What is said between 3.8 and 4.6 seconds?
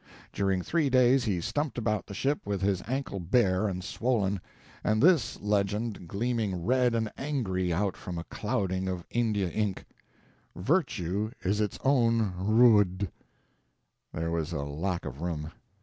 swollen,